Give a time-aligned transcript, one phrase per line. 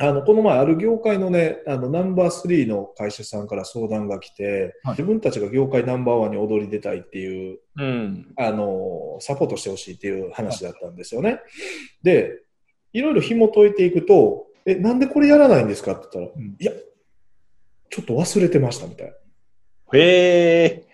[0.00, 8.32] あのこの前、ある業界のね、あのナンバー3の会社さんから相談が来て、はい自分たちが業界ナンバーワンに踊り出たいっていう、うん。
[8.36, 11.40] あのサポートしてほしいっていう話だったんですよね。
[12.02, 12.42] で、
[12.92, 16.72] いろいろ紐解いていくと、え、なんでこれやらないんですかって言ったら、うんいや、
[17.90, 19.12] ちょっと忘れてましたみたいな。
[19.98, 20.84] へえ。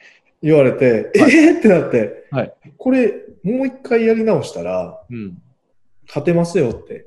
[0.42, 1.58] 言われて、えー？
[1.58, 3.12] ってなって、はいこれ、
[3.42, 5.38] もう一回やり直したら、うん。
[6.06, 7.06] 勝てますよって。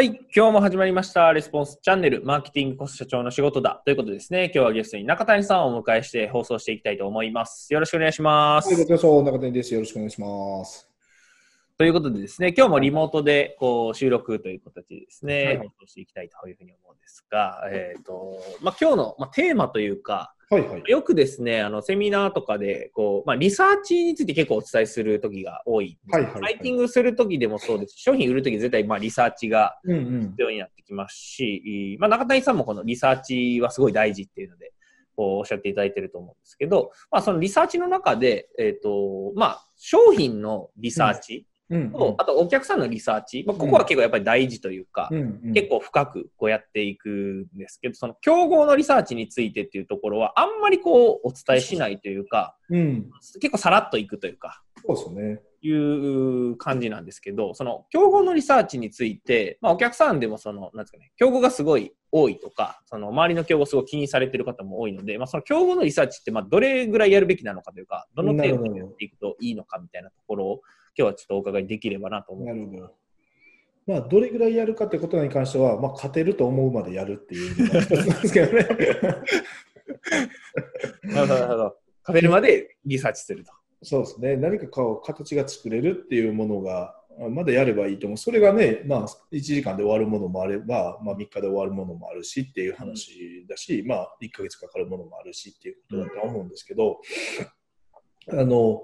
[0.00, 0.18] はい。
[0.34, 1.30] 今日も始まりました。
[1.30, 3.82] レスポンスチャンネル、マーケティングコスト社長の仕事だ。
[3.84, 7.70] ということでですね、今日はゲストに中谷さんをお迎えして放送していきたいと思います。
[7.74, 8.68] よろしくお願いします。
[8.68, 8.86] はい、ご
[9.22, 9.74] 中谷です。
[9.74, 10.88] よろしくお願いします。
[11.76, 20.82] ということでですね、今日もリモートでこう収録という形でですね、はい放送していきたいというふうに思うんですが、えっ、と、まあ、今日の、まあ、テーマというか、はいはい。
[20.86, 25.96] よくですね、あの、セミナーとかで、こう、まあ、リサーチについて結構お伝えする時が多い。
[26.10, 30.34] はいはいはいライティングする時でもそうですし商品売る時絶対、まあ、リサーチがうんうん必。
[30.38, 34.72] 要になってきますし、まあ、中谷さんもこのリサーチはすごい大事っていうので、
[35.14, 53.10] こうおっしゃっていただいてると思うんですけど、まあ、そのリサーチの中で、えっ、と、まあ、商品のリサーチうんと、あとお客さんのリサーチ、まあ、ここは結構やっぱり大事というか、うんうん結構深くこうやっていくんですけど、その競合のリサーチについてっていうところは、あんまりこうお伝えしないというか、うん。
[53.40, 55.40] 結構さらっといくというか、そうですよね。
[55.62, 70.60] いう感じなんですけど、その競合のリサーチについて、まあ、お客さんでもその、なんですかね、競合がすごい多いとか、その周りの競合すごい気にされてる方も多いので、まあ、その競合のリサーチって、まあ、どれぐらいやるべきなのかというか、どの程度にやっていくといいのかみたいなところを、
[70.96, 72.46] 今日はちょっとお伺いできればなと思う。
[72.46, 72.94] なるほど。
[73.86, 78.68] まあ、どれぐらいやるかってことに関しては、まあ、勝てると思うまでやるっていうのが一つなんですけどね。
[81.02, 81.76] なるほど、なるほど。
[82.04, 83.52] 勝てるまでリサーチすると。
[83.82, 84.36] そうですね。
[84.36, 88.16] 何かこう形が作れるっていうものが、あまだやればいいと思う。
[88.16, 97.00] それがね、まあ、1時間で終わるものもあれば、まあ、3日で終わるものもあるしっていう話だし、まあ、1ヶ月かかるものもあるしっていうことだとは思うんですけど、
[98.28, 98.82] あの、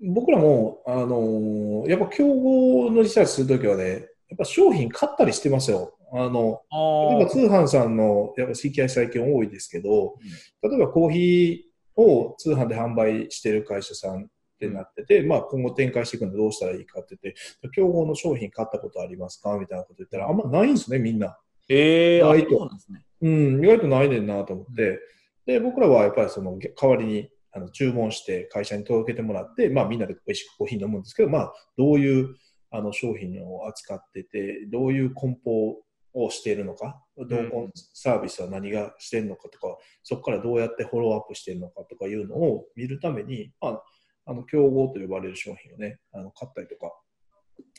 [0.00, 5.96] 僕らも、あの、やっぱ競合のリサーチするときはね、やっぱ商品買ったりしてますよ。
[6.12, 6.62] あの、
[7.10, 10.16] 例えば通販さんのやっぱ CKI 最近多いですけど、
[10.62, 14.26] 例えばコーヒーを通販で販売してる会社さんっ
[14.58, 21.38] てなってて、まあ今後展開していくのどうしたらいいかって言って、競合の商品買ったことありますかみたいなこと言ったら、あんまないんですね、みんな。
[21.68, 22.58] えー、あ意外と。
[22.78, 23.02] そうね。
[23.22, 25.00] うん、意外とないねんなと思って、
[25.46, 32.36] で、僕らはやっぱりその代わりにあの注文して会社に届けてもらって、まあみんなで美味しくコーヒー飲むんですけど、まあどういう
[32.70, 35.76] あの商品を扱ってて、どういう梱包
[36.12, 43.82] をしているのか、同梱サービスは何がしてるのかとか、そこからどうやってフォローアップしてるのかとかいうのを見るために、まあ、
[44.26, 46.92] あの競合と呼ばれる商品をね、あの買ったりとか、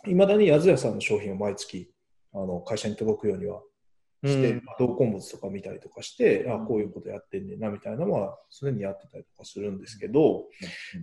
[0.07, 1.91] いまだにやずやさんの商品を毎月
[2.33, 3.61] あの会社に届くようには
[4.23, 4.63] して、うん。
[4.79, 10.45] 同梱物とか見たりとかして、あこういうことやってんねんなみたいなのは、すでにやってたりとかするんですけど、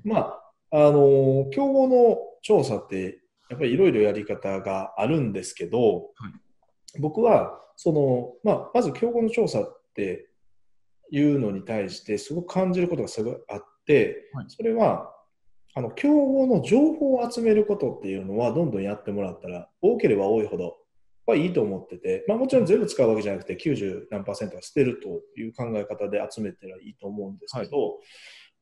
[0.04, 0.38] ま
[0.70, 3.20] あ、あの競合の調査って、
[3.50, 7.00] やっぱりいろいろやり方があるんですけど、はい。
[7.00, 10.28] 僕は、その、まあ、まず競合の調査って
[11.10, 14.46] いうのに対して、すごく感じることがすごいあって、はい。
[14.48, 15.12] それは、
[15.74, 20.76] あの、競合の情報を集めることっていうのは、どんどんやってもらったら、多ければ多いほど、
[21.26, 27.98] はいいと思ってて、まあ、もちろん全部使うわけじゃなくて、90何パーセントは捨てるという考え方で集めたらいいと思うんですけど、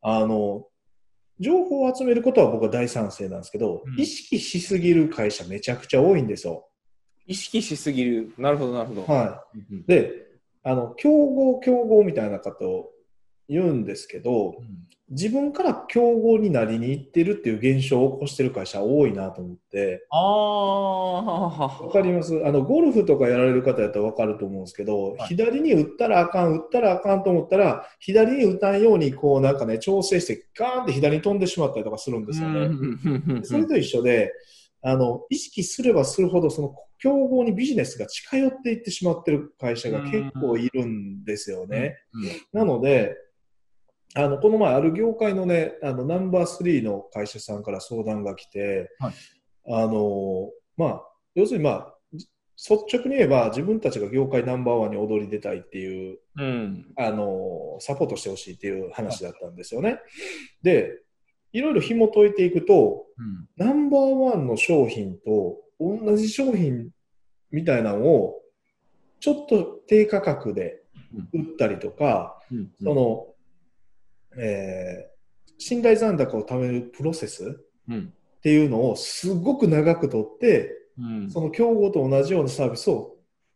[0.02, 0.66] あの、
[1.40, 6.68] 情報を集めることは僕は大賛成なんですけど、うん意識しすぎる会社めちゃくちゃ多いんですよ。
[7.26, 8.32] 意識しすぎる。
[8.38, 9.02] なるほど、なるほど。
[9.02, 9.58] はい。
[9.72, 10.22] うんで、
[10.64, 12.90] あの、競合、競合みたいなことを
[13.48, 14.54] 言うんですけど、
[15.12, 22.34] 自分から競合になりに行ってるっていう現象を起こしてる会社多いなと思って、ああ、わかります？
[22.44, 25.28] あの、ゴルフとかやられる方やったらわかると思うんですけど、はい。
[25.28, 32.70] 左に打ったらあかん、打ったらあかんと思ったら、左に打たんように、こうなんかね、調整して、ガーンって左に飛んでしまったりとかするんですよね。
[33.42, 34.32] それと一緒で、
[34.80, 41.98] あの、意識すればするほど、その競合にビジネスが近寄っていってしまってる会社が結構いるんですよね。
[42.52, 43.14] なので、
[44.14, 49.12] あの、この前、ある業界のね、あの、ナンバー3の会社さんから相談が来て、はい
[49.68, 51.02] あの、まあ、
[51.34, 56.92] 要するに、まあ、じ率直に言えば、自分たちが業界ナンバーワンに踊り出たいっていう、うん。
[56.96, 59.98] あの、サポートしてほしいっていう話だったんですよね。
[60.62, 60.98] で、
[61.52, 63.48] いろいろ紐解いていくと、うん。
[63.56, 66.90] ナンバーワンの商品と同じ商品
[67.50, 68.40] みたいなのを
[69.20, 70.82] ちょっと低価格で
[71.32, 72.72] 売ったりとか、うん。
[72.82, 73.31] その、
[74.38, 75.12] えー
[75.58, 78.12] 信頼残高を貯めるプロセスうん。
[78.38, 83.14] っていうのをすごく長く取って、うんその競合と同じようなサービスを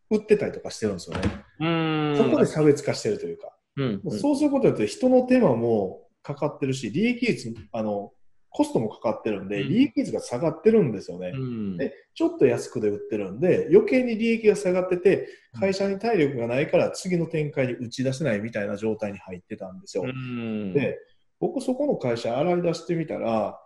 [0.09, 1.45] 売ってたりとかしてるんですよね。
[1.59, 3.51] うんそこで差別化してるというか。
[3.75, 8.11] うんもうそうすることによって人の手間もかかってるし、利益率、あの、
[8.49, 11.31] コストもかかってるんで、うん利益率が下がってるんですよね。
[11.33, 15.27] うんでちょっと安くで売ってるんで、余計に利益が下がってて、
[15.59, 20.03] 会社に体力がないから次の展開に打ち出せないみたいな状態に入ってたんですよ。
[20.03, 20.97] うんで、
[21.39, 23.59] 僕そこの会社洗い出してみたら、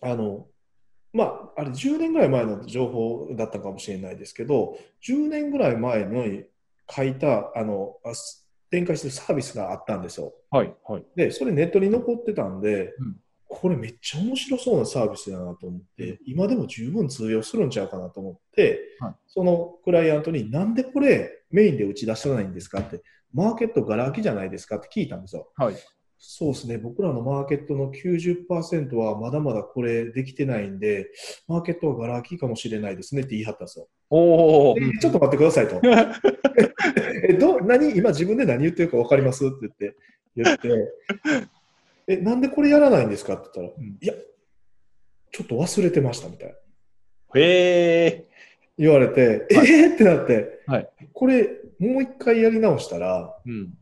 [0.00, 0.46] あの、
[1.12, 1.24] ま
[1.56, 6.44] あ、あれ10年ぐらい前の情報だったかもしれないですけど、10年ぐらい前に
[6.90, 8.12] 書いた、あの、あ
[8.70, 10.34] 展開してるサービスがあったんですよ。
[10.50, 13.16] はいはいで、それネットに残ってたんで、うん
[13.48, 19.14] これめっちゃ面白そうなサービスだなと思って、今でも十分通用するんちゃうかなと思って、はい。
[19.26, 23.02] そのクライアントになんでこれメインで打ち出さないんですかって、
[23.32, 25.50] マーケットがら空きじゃないですかって聞いたんですよ。
[25.56, 25.74] はい。
[26.20, 31.06] そうですね、僕らのマーケットの90%はまだまだこれできてないんで、
[31.46, 33.88] マーケットはがら空きかもしれないですねって言い張ったんですよ。
[34.10, 35.80] おおでちょっと待ってくださいと。
[37.28, 37.96] えど何？
[37.96, 39.46] 今自分で何言ってるか分かります？
[39.46, 39.96] って言って、
[40.34, 40.68] 言って、
[42.08, 43.34] え、なんでこれやらないんですか？
[43.34, 43.98] って言ったら、うん。
[44.00, 44.14] いや、
[45.30, 46.54] ちょっと忘れてましたみたいな。
[47.38, 48.28] へえ
[48.78, 49.70] 言われて、はい。
[49.70, 49.94] えー？
[49.94, 50.88] ってなって、はい。
[51.12, 53.74] これもう一回やり直したら、うん。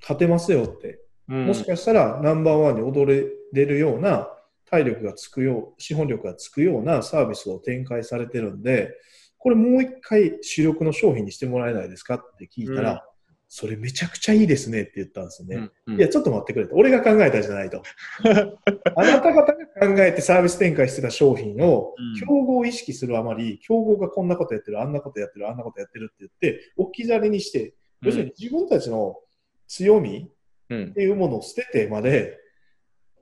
[0.00, 1.00] 勝てますよって。
[1.28, 1.46] うん。
[1.46, 3.04] もしかしたらナンバーワンに踊
[3.52, 4.28] れるような
[4.70, 8.92] 体力がつくよう、資本力がつくようなサービスを展開されてるんで、
[9.38, 12.14] これもう一回主力の商品にしてもらえないですか？
[12.14, 12.98] って聞いたら、うん
[13.48, 15.70] それめちゃくちゃいいですねって言ったんですよね。
[15.86, 16.74] うんいや、ちょっと待ってくれと。
[16.74, 17.82] 俺が考えたじゃないと。
[18.24, 29.16] あなた方が考えてサービス展開してた商品をうん競合を意識するあまり、競合がこんなことやってる、あんなことやってる、あんなことやってるって言って、置き去りにして、要するに自分たちの
[29.68, 30.30] 強み
[30.68, 32.38] うんっていうものを捨ててまで、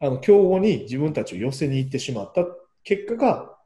[0.01, 2.47] あの、競合に自分たちを寄せに行ってしまった
[2.83, 3.57] 結果が、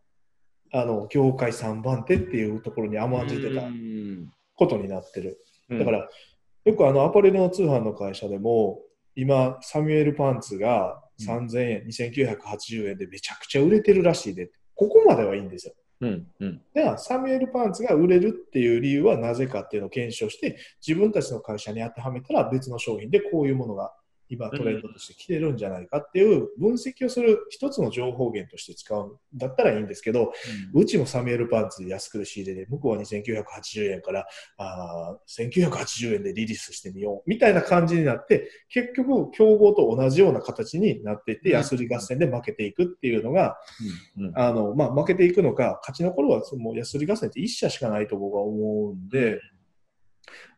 [0.72, 5.38] あの、業界3番手っていうところに甘んじてたうんことになってる。
[5.70, 6.08] うんだから、
[6.69, 8.81] よくあの、アパレルの通販の会社でも、
[9.17, 15.75] 今、サミュエルパンツが3000円、2980円でめちゃくちゃ売れてるらしいで、ここまではいいんですよ。
[16.03, 16.62] うんうん。
[16.75, 23.94] では、サミュエルパンツが売れるっていう理由はなぜかっていうのを検証して、自分たちの会社に当てはめたら別の商品でこういうものが
[24.29, 30.33] 今トレンドとして来てるんじゃないかっていう分析をする一つの情報源として使うんだったらいいんですけど、
[30.75, 34.27] うちもサミュエルパンツで安く仕入れで、向こうは2980円から
[34.57, 41.57] あー1980円でリリースしてみようみたいな感じになって、結局、競合と同じような形になっていって、うん。
[41.57, 43.57] 安売り合戦で負けていくっていうのが、
[44.17, 44.39] うんうん。
[44.39, 49.41] あの、まあ、負けていくのか、勝ち残るは、その安売り合戦って一社しかないと僕は思うんで、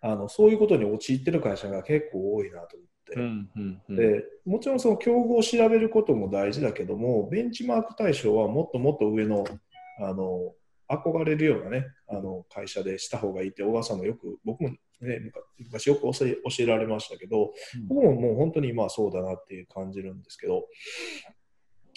[0.00, 2.88] あの、そういうことに陥ってる会社が結構多いなと思っ
[3.96, 9.44] で、もちろんその競合を調べることも大事だけども、ベンチマーク対象はもっともっと上の、
[10.00, 10.54] あの、
[10.88, 14.70] 憧れるようなね、あの、会社でした方がいいって、小川さんもよく、僕も
[15.00, 17.88] ね、昔よく教え教えられましたけど、うん。
[17.88, 20.66] 僕ももう本当に今はそうだなっていう感じるんですけど、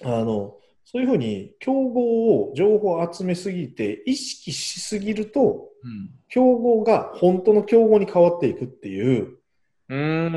[0.04, 6.12] あの、そういうふうに競合を、情報を集めすぎて、意識しすぎると、うん。
[6.30, 9.38] 競合が本当の競合に変わっていくっていう、
[9.94, 10.30] うー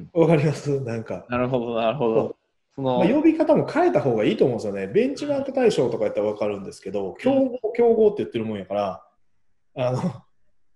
[0.00, 0.80] んわかります？
[0.80, 1.24] なんか。
[1.28, 2.36] なるほどなるほど。
[2.74, 4.88] そのまあ、呼び方も変えた方がいいと思うんですよね。
[4.88, 9.06] ベンチマーク対象とかやったらわかるんですけど、競合、競合って言ってるもんやから、
[9.76, 10.22] あの、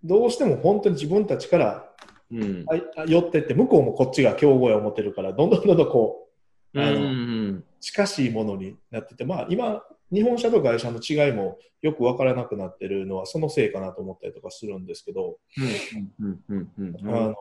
[0.05, 1.91] どうしても本当に自分たちから
[2.31, 2.65] うん。
[3.07, 6.29] 寄ってって、向こうもこっちが競合や思ってるから、どんどんどんどんこ
[6.75, 7.07] う、あのうんう
[7.53, 7.65] ん。
[7.81, 17.35] 近しいものになってて、まあ今、日本車と会社の違いもよく分からなくなってるのはそのせいかなと思ったりとかするんですけど、うんうんうんうんあの、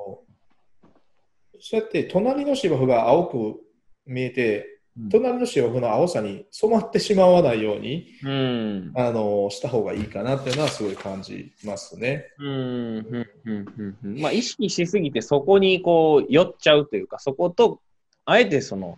[1.60, 3.60] そうやって隣の芝生が青く
[4.06, 4.78] 見えて、
[5.12, 8.92] 隣の芝生の青さに染まってしまわないように、うん。
[8.96, 12.26] あの、した方がいいかなっていうのはすごい感じますね。
[12.40, 14.22] うんうんうんうんうん。
[14.22, 17.80] まあ意識しすぎてそこにこう寄っちゃうというかそこと
[18.26, 18.98] あえてその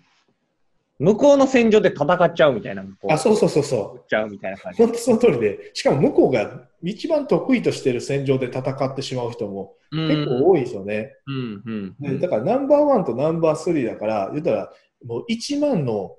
[0.99, 4.75] 向こうの戦場で戦っちゃうみたいなあ、そうそうそうそ寄っちゃうみたいな感う。
[4.75, 4.83] じ。
[4.83, 11.15] 本当その通りで、しかも向こうが一番得意としている戦場で戦ってしまう人も結構多いですよね。
[11.25, 11.95] うんうん。
[12.01, 14.73] うでんだからナンバーワンとナンバースリーだから、言ったら
[15.05, 16.15] もう1万の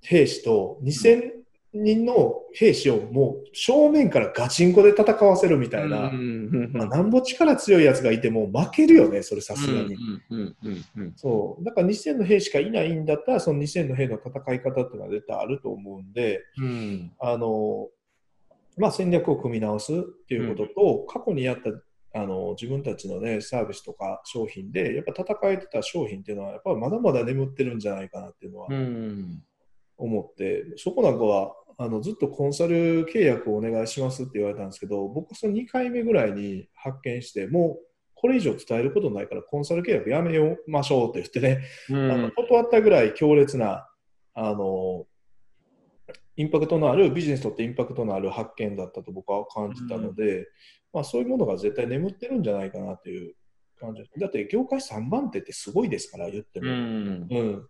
[0.00, 1.41] 兵士と2000
[1.74, 9.94] 人の兵士をもう正面からガチンコで戦わせるみたいな、なんぼ力強いやつがいても負けるよね、それさすがに。
[9.94, 11.64] うんうんうんうんそう。
[11.64, 17.12] だから2000の兵しかいないんだったら、その2000の兵の戦い方っていうのは絶対あると思うんで、うん。
[17.18, 17.88] あの、
[18.76, 19.96] まあ戦略を組み直すっ
[20.28, 21.70] ていうことと、過去にやった
[22.14, 29.42] あの自分たちのね、サービスとか商品で、やっぱ戦えてた商品っていうのは、やっぱりまだまだ眠ってるんじゃないかなっていうのはうん。
[29.96, 42.30] 思って、そこなんかは、あのずっとコンサル契約をお願いしますって言われたんですけど、僕その2回目ぐらいに発見して、もうこれ以上伝えることないからコンサル契約やめようましょうって言ってね、うあのん。
[42.30, 43.88] 断ったぐらい強烈な、
[44.34, 45.06] あの、
[46.36, 50.46] インパクトのある、ビジネスとってインパクトのある発見だったと僕は感じたので、
[50.92, 53.34] まあそういうものが絶対眠ってるんじゃないかなという
[53.82, 54.02] 感じ。
[54.18, 56.70] だって業界3番手ってすごいですから、言ってうも。
[56.70, 56.74] ん。
[56.74, 57.68] うん。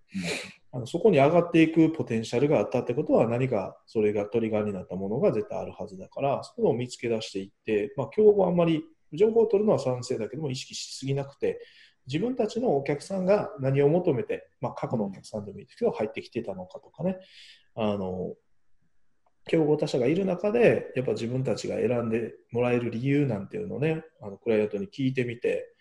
[0.74, 11.60] あのそこに上がっていくポテンシャルがあったってことは何かそれがトリガーになったものが絶対あるはずだから、そういうのを見つけ出していって、まあ、競合あんまり情報を取るのは賛成だけども意識しすぎなくて、
[12.06, 17.18] 自分たちのお客さんが何を求めて、まあ、過去のお客さんでもいいですけど、入ってきてたのかとかね、
[17.74, 18.34] あの、
[19.46, 25.71] 競合他社がいる中で、やっぱ自分たちが選んでもらえる理由なんていうのをね、あのクライアントに聞いてみて、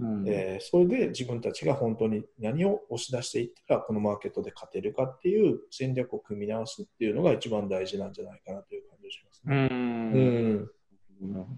[0.00, 9.66] うんえーそれで自分たちが本当に何を押し出していったらこのマーケットで勝てるかっていう戦略を組み直すっていうのが一番大事なんじゃないかなという感じがしますうね。
[9.66, 10.18] んう
[10.60, 10.70] ん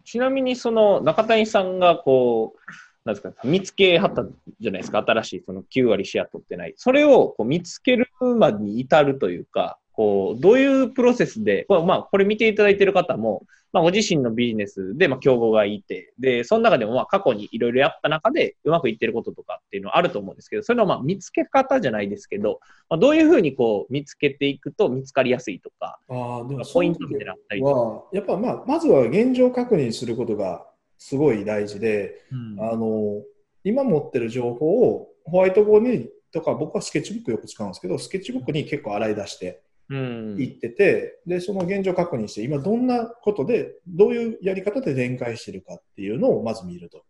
[0.05, 2.61] ちなみに、その中谷さんがこう、
[3.05, 4.25] なんですか、見つけはった
[4.59, 6.75] じゃないですか、新しいその9割シェア取ってない。
[6.77, 27.73] それをこう見つけるまでに至るというか、こう、どういうプロセスで、これまあ、これ見ていただいている方も、まあ、ご自身のビジネスで、まあ、競合がいて、で、その中でも、まあ、過去にいろいろやった中で、うまくいってることとかっていうのはあると思うんですけど、それの、まあ、見つけ方じゃないですけど、まあ、どういうふうにこう、見つけていくと見つかりやすいとか、ああでもポイントみたいなったりとか。
[27.73, 30.67] はやっぱまあまずは現状確認することが
[30.97, 33.23] すごい大事で、うんあの
[33.63, 47.05] 今持ってる情報をホワイトボードにとか僕はスケッチブックよく使うんですけどスケッチブックに結構洗い出してうんいってて、でその現状確認して今どんなことでどういうやり方で展開してるかっていうのをまず見ると。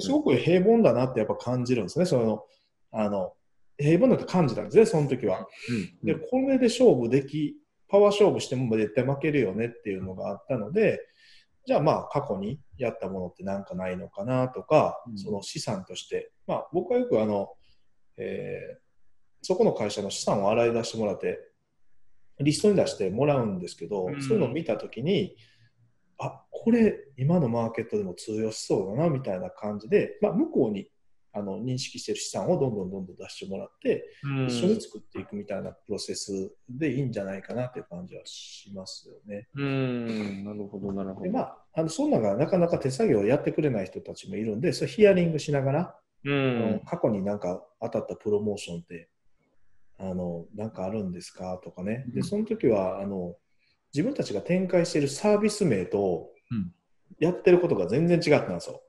[0.00, 2.06] すごく平凡だなってやっぱ感じるんですね。
[2.06, 2.44] その
[2.92, 3.32] あの
[3.78, 5.46] 平凡だと感じたんですね、その時は。
[6.00, 7.56] うんで、これで勝負でき、
[7.88, 11.00] パワー勝負しても絶対負けるよねっていうのがあったので、
[11.66, 17.48] じゃあまあ過去にやったものってなんかないのかなとか、うんその資産として、まあ僕はよくあの、
[18.16, 18.90] えー
[19.42, 21.38] そこの会社の資産を洗い出してもらって、
[22.40, 25.36] リストに出してもらうんですけど、うんそういうのを見たときに、
[26.18, 30.88] あ、これ今のマーケットでも通用しそうだなみたいな感じで、まあ向こうに
[31.32, 39.48] あの認識してる資産をどんどんどんどん出してもらって、うん一緒に作っていくみたいなプロセスでいいんじゃないかなっていう感じはしますよね。
[39.54, 41.22] うん、なるほど、なるほど。
[41.22, 49.08] でまあ、あのそんなのがなかなか手作業をやってくれない人たちもいるんで、それヒアリングしながら、うん、過去になんか当たったプロモーションって、
[50.00, 51.60] あのなんかあるんですか？
[51.62, 52.04] とかね。
[52.08, 52.24] で、うん。
[52.24, 53.36] その時はあの
[53.94, 56.72] 自分たちが展開しているサービス名とうん。
[57.18, 58.80] やってることが全然違ったんですよ。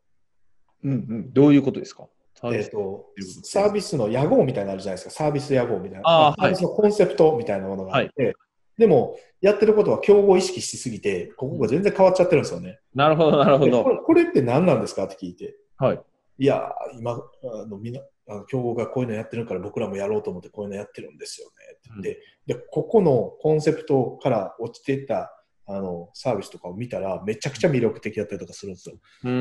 [0.83, 2.07] うん、うん、どういうことですか？
[2.43, 3.07] えー、と
[3.43, 8.35] サービスの屋号みたいなのあるじゃないですか、サービス屋号みたいな、あーサービスのコンセプトみたいなものがあって、
[8.77, 12.79] でも、やってることは競合意識しすぎて、ここが全然変わっちゃってるんですよね。
[12.95, 13.71] なるほど、なるほど。
[13.71, 15.03] でこれこれって何なんですか？
[15.03, 16.01] って聞いて、はい。
[16.37, 25.31] いやー、今、あのみんなあの競合がこういうのやってるから僕らもやろうと思ってこういうのやってるんですよねって言って、でここのコンセプトから落ちていった
[25.67, 28.95] あのサービスとかを見たら、めちゃくちゃ魅力的だったりとかするんですよ。
[29.23, 29.35] うーん、う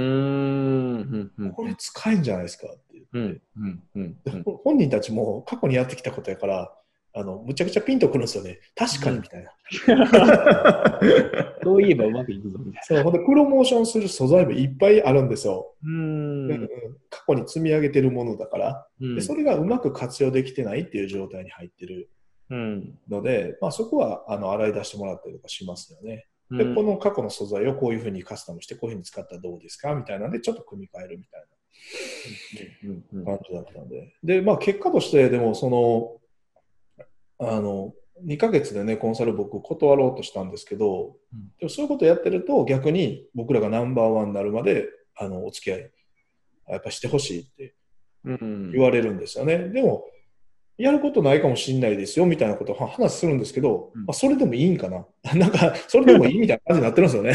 [1.01, 1.53] ん、うん。
[1.53, 3.41] これ使えんじゃないですかって言って。
[3.57, 4.17] うん、うん、
[4.65, 6.73] 本人たちも過去にやってきたことやから、
[7.21, 8.59] あのむちゃくちゃピンとくるんですよね。
[8.75, 11.01] 確かにみたいな。
[11.63, 15.75] どう言えばうまくいくぞ、みたいそうほんでプロモーションする素材もいっぱいあるんですよ。
[15.83, 15.91] な。
[15.91, 16.69] ううんん、
[17.11, 22.11] 過去に積み上げてるものだから、うんでそれがうまく活用できてないっていう状態に入ってる
[22.51, 22.99] うん。
[23.09, 26.27] ので、まあ、そこはあの洗い出してもらったりとかしますよね。
[26.51, 31.45] で、うんこの過去の素材をこういうふうにカスタムして、こういうふうに使ったらどうですかみたいなんで、ちょっと組み替えるみたい
[32.85, 34.15] うんうんな感じだったんで。
[34.23, 36.20] で、まあ、結果として、でも、その、
[37.41, 37.93] あの、
[38.27, 45.91] 2ヶ月でね、コンサル僕断ろうとしたんですけど、うんでもそういうことやってると、逆に僕らがナンバーワンになるまで、あの、お付き合い、
[46.69, 47.75] やっぱしてほしいって
[48.25, 49.59] うん言われるんですよね。
[49.59, 50.05] でも、
[50.77, 55.07] やることないかもしれないですよみたいなことを話するんですけど、うんまあ、それでもいいんかな。
[55.37, 57.35] なんか、それでもいいみたいな感じになってるんですよね。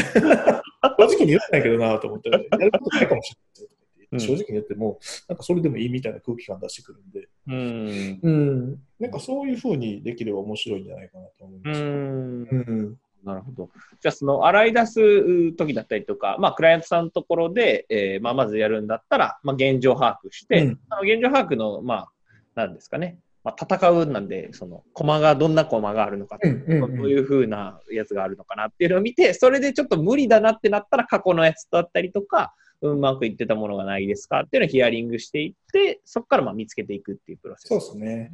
[0.98, 4.36] 正直に言ってないけどなと思って、やることないかもしれないですよ。
[4.36, 4.98] 正直に言っても、
[5.28, 8.18] なんかそれでもいいみたいな空気感出してくるんで、うん。
[8.22, 11.80] うん、なんかそういうふうにできれば面白いんじゃないかなと思います。
[11.80, 12.48] うん。
[12.50, 13.70] うんなるほど。
[14.00, 22.08] じゃあ、その洗い出す時だったりとか、まあ、クライアントさんのところで、えーまあ、まずやるんだったら、まあ、現状把握して、うんあの現状把握の、まあ、
[22.54, 37.68] なんですかね、まあ、戦うなんで、その、駒が、どんな駒があるのかどういう風なやつがあるのかなっていうのを見て、それでちょっと無理だなってなったら、過去のやつだったりとか、うまくいってたものがないですかっていうのをヒアリングしていって、そこからまあ見つけていくっていうプロセス。
[37.68, 38.32] そうですね。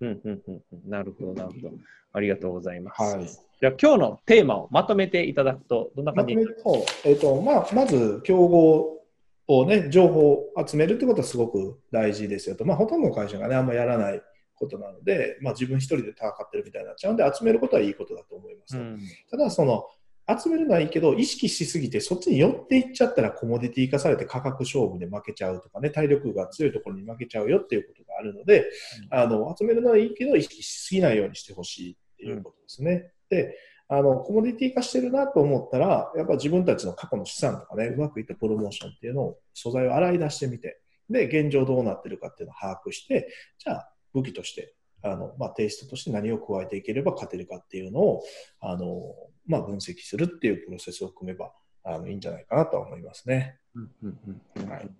[0.00, 0.88] うんうんうんうん。
[0.88, 1.74] なるほど、なるほど。
[2.12, 3.02] ありがとうございます。
[3.02, 3.26] はい。
[3.26, 6.34] じゃあ今日のテーマをまとめていただくと、どんなま感じ？
[6.34, 9.02] とめると、えっ、と、まあ、まず、競合
[9.48, 12.64] をね、情報を集めるってことはすごく大事ですよと。
[12.64, 14.22] まあ、ほとんどの会社がね、あんまやらない
[14.62, 18.76] ことなので、まあ、自分一人で戦ってるみたいになっちゃうんで、集めることはいいことだと思います。
[18.78, 19.00] うん
[19.30, 19.84] ただ、その、
[20.28, 28.70] 集めるのはいいけど、意識しすぎて、そっちに寄っていっちゃったら、コモディティ化されて価格勝負で負けちゃうとかね、体力が強いところに負けちゃうよっていうことがあるので、
[29.10, 33.10] あの、集めるのはいいけど、意識しすぎないようにしてほしいっていうことですね。
[33.30, 33.56] で、
[33.88, 43.28] あの、コモディティ化してるなと思ったら、やっぱ自分たちの過去の資産とかね、うまくいったプロモーションっていうのを、素材を洗い出してみて、で、現状どうなってるかっていうのを把握して、
[43.58, 48.22] じゃあ、武器として、あの、まあ、テイストとして何を加えていければ勝てるかっていうのを、
[48.60, 49.14] あの、
[49.46, 51.52] まあ、分析するっていうプロセスを組めば、
[51.84, 53.58] あの、いいんじゃないかなとは思いますね。
[53.74, 54.18] うんうん
[54.58, 54.90] うんはい。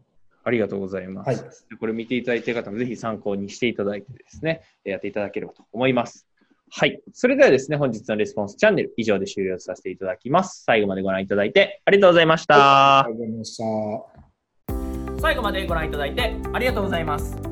[0.44, 1.28] ありがとうございます。
[1.28, 1.38] はい
[1.78, 6.26] これ見ていただいている方もぜひ参考にしていただいてですね、やっていただければと思います。
[6.70, 7.00] はい。
[7.12, 10.64] それではですね、本日のレスポンスチャンネル以上で終了させていただきます。
[10.64, 13.00] 最後までご覧いただいてありがとうございました。
[13.00, 15.20] ありがとうございました。
[15.20, 17.51] 最後までご覧いただいてありがとうございます。